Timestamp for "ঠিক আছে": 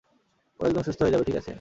1.23-1.49